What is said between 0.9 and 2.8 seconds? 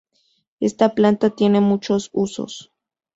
planta tiene muchos usos.